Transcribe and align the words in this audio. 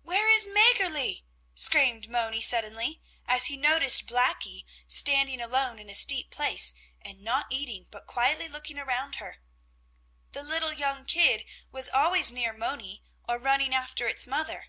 "Where 0.00 0.26
is 0.30 0.46
Mäggerli?" 0.46 1.24
screamed 1.54 2.08
Moni 2.08 2.40
suddenly, 2.40 3.02
as 3.26 3.48
he 3.48 3.58
noticed 3.58 4.06
Blackie 4.06 4.64
standing 4.86 5.38
alone 5.38 5.78
in 5.78 5.90
a 5.90 5.94
steep 5.94 6.30
place, 6.30 6.72
and 7.02 7.20
not 7.22 7.48
eating, 7.52 7.86
but 7.90 8.06
quietly 8.06 8.48
looking 8.48 8.78
around 8.78 9.16
her. 9.16 9.36
The 10.32 10.42
little 10.42 10.72
young 10.72 11.04
kid 11.04 11.44
was 11.72 11.90
always 11.90 12.32
near 12.32 12.54
Moni, 12.54 13.02
or 13.28 13.38
running 13.38 13.74
after 13.74 14.06
its 14.06 14.26
mother. 14.26 14.68